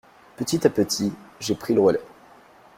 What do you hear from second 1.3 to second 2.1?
j’ai pris le relai.